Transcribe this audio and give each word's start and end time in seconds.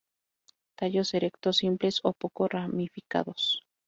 Tallos 0.77 1.13
erectos, 1.17 1.57
simples 1.61 1.95
o 2.09 2.11
poco 2.21 2.41
ramificados. 2.55 3.43